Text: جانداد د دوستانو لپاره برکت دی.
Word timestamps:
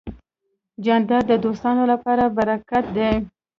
جانداد 0.85 1.23
د 1.27 1.33
دوستانو 1.45 1.83
لپاره 1.91 2.23
برکت 2.37 2.85
دی. 2.95 3.11